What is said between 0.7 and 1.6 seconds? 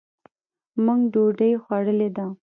مونږ ډوډۍ